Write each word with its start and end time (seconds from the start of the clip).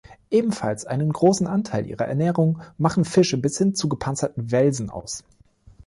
Ebenfalls 0.31 0.87
einen 0.87 1.13
großen 1.13 1.45
Anteil 1.45 1.85
ihrer 1.85 2.07
Ernährung 2.07 2.59
machen 2.79 3.05
Fische 3.05 3.37
bis 3.37 3.59
hin 3.59 3.75
zu 3.75 3.87
gepanzerten 3.87 4.49
Welsen 4.49 4.89
aus. 4.89 5.23